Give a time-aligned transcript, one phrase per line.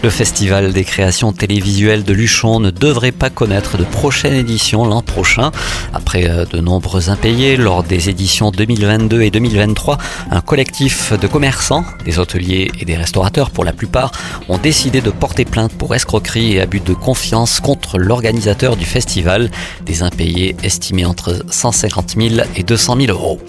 [0.00, 5.02] Le Festival des créations télévisuelles de Luchon ne devrait pas connaître de prochaine édition l'an
[5.02, 5.50] prochain.
[5.92, 9.98] Après euh, de nombreux impayés lors des éditions 2022 et 2023,
[10.30, 14.12] un collectif de commerçants, des hôteliers et des restaurateurs pour la plupart,
[14.48, 19.50] ont décidé de porter plainte pour escroquerie et abus de confiance contre l'organisateur du festival,
[19.84, 23.40] des impayés estimés entre 150 000 et 200 000 euros.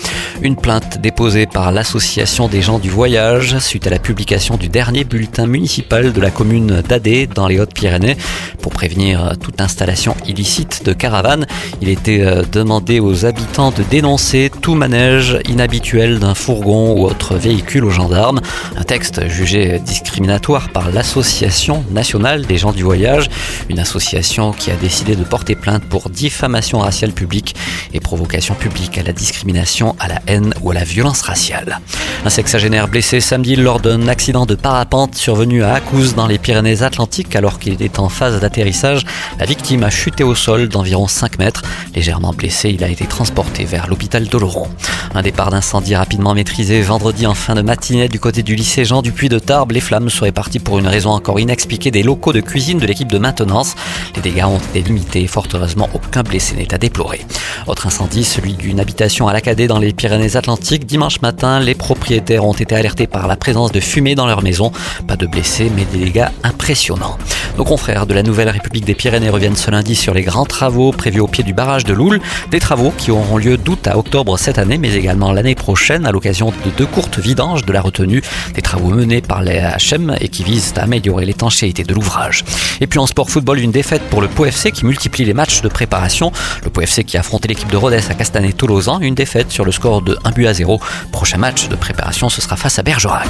[0.42, 5.04] Une plainte déposée par l'association des gens du voyage suite à la publication du dernier
[5.04, 8.16] bulletin municipal de la commune d'Adé dans les Hautes-Pyrénées.
[8.62, 11.46] Pour prévenir toute installation illicite de caravanes,
[11.82, 17.36] il était euh, demandé aux habitants de dénoncer tout manège inhabituel d'un fourgon ou autre
[17.36, 18.40] véhicule aux gendarmes.
[18.78, 23.30] Un texte jugé discriminatoire par l'Association nationale des gens du voyage,
[23.68, 27.54] une association qui a décidé de porter plainte pour diffamation raciale publique
[27.94, 31.82] et provocation publique à la discrimination, à la haine ou à la violence raciale.
[32.24, 37.36] Un sexagénaire blessé samedi lors d'un accident de parapente survenu à Accouze dans les Pyrénées-Atlantiques
[37.36, 39.06] alors qu'il était en phase d'atterrissage.
[39.40, 41.64] La victime a chuté au sol d'environ 5 mètres.
[41.96, 44.68] Légèrement blessé, il a été transporté vers l'hôpital d'Oloron.
[45.16, 49.02] Un départ d'incendie rapidement maîtrisé vendredi en fin de matinée du côté du lycée Jean
[49.02, 49.72] du Puy de Tarbes.
[49.72, 53.12] Les flammes seraient parties pour une raison encore inexpliquée des locaux de cuisine de l'équipe
[53.12, 53.76] de maintenance.
[54.16, 55.26] Les dégâts ont été limités.
[55.28, 57.26] Fort heureusement, aucun blessé n'est à déplorer.
[57.66, 60.86] Autre incendie, celui d'une habitation à l'Acadé dans les Pyrénées-Atlantiques.
[60.86, 64.72] Dimanche matin, les propriétaires ont été alertés par la présence de fumée dans leur maison.
[65.08, 67.18] Pas de blessés, mais des dégâts impressionnants.
[67.58, 70.92] Nos confrères de la Nouvelle République des Pyrénées reviennent ce lundi sur les grands travaux
[70.92, 72.22] prévus au pied du barrage de Loul.
[72.52, 76.12] Des travaux qui auront lieu d'août à octobre cette année, mais également l'année prochaine à
[76.12, 78.22] l'occasion de deux courtes vidanges de la retenue.
[78.54, 82.44] Des travaux menés par les HM et qui visent à améliorer l'étanchéité de l'ouvrage.
[82.82, 85.70] Et puis en sport football, une défaite pour le POFC qui multiplie les matchs de
[85.70, 86.32] préparation.
[86.64, 90.02] Le POFC qui a affronté l'équipe de Rodez à Castanet-Tolosan, une défaite sur le score
[90.02, 90.80] de 1 but à 0.
[91.12, 93.28] Prochain match de préparation, ce sera face à Bergerac.